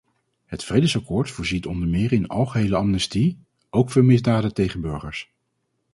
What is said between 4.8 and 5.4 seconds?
burgers.